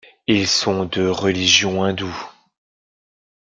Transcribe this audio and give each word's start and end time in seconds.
Ils 0.25 0.47
sont 0.47 0.85
de 0.85 1.05
religion 1.07 1.83
hindoue. 1.83 2.25